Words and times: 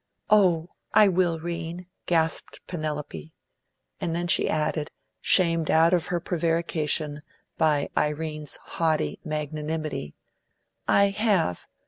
"Oh, 0.31 0.69
I 0.95 1.07
will, 1.09 1.39
'Rene," 1.39 1.87
gasped 2.07 2.61
Penelope. 2.65 3.35
And 3.99 4.15
then 4.15 4.27
she 4.27 4.49
added, 4.49 4.89
shamed 5.21 5.69
out 5.69 5.93
of 5.93 6.07
her 6.07 6.19
prevarication 6.19 7.21
by 7.55 7.87
Irene's 7.95 8.57
haughty 8.57 9.19
magnanimity, 9.23 10.15
"I 10.87 11.11
have. 11.11 11.67